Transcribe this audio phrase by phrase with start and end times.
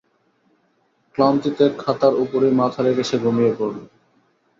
[1.15, 3.77] ক্লান্তিতে খাতার ওপরই মাথা রেখে সে ঘুমিয়ে পড়ল।